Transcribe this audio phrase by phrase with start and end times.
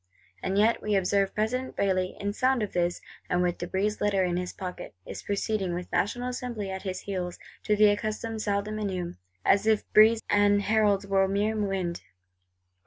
[0.41, 4.23] And yet, we observe, President Bailly in sound of this, and with De Brézé's Letter
[4.23, 8.65] in his pocket, is proceeding, with National Assembly at his heels, to the accustomed Salles
[8.65, 9.13] des Menus;
[9.45, 12.01] as if De Brézé and heralds were mere wind.